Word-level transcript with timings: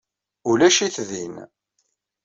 Ulac-it 0.49 0.97
din. 1.09 1.35